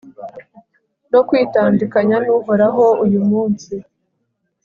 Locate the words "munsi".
3.29-3.73